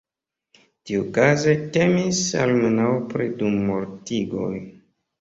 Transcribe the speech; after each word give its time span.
Tiukaze 0.89 1.53
temis 1.77 2.23
almenaŭ 2.47 2.91
pri 3.15 3.31
du 3.39 3.55
mortigoj. 3.71 4.55